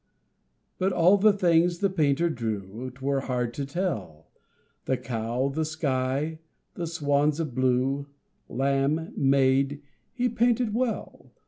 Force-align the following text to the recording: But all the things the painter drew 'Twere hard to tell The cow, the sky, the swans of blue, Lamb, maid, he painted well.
But 0.79 0.93
all 0.93 1.15
the 1.17 1.31
things 1.31 1.77
the 1.77 1.87
painter 1.91 2.27
drew 2.27 2.89
'Twere 2.89 3.19
hard 3.19 3.53
to 3.53 3.67
tell 3.67 4.31
The 4.85 4.97
cow, 4.97 5.49
the 5.49 5.63
sky, 5.63 6.39
the 6.73 6.87
swans 6.87 7.39
of 7.39 7.53
blue, 7.53 8.07
Lamb, 8.49 9.13
maid, 9.15 9.83
he 10.11 10.27
painted 10.27 10.73
well. 10.73 11.31